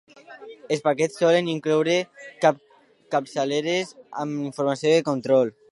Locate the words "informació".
4.51-4.99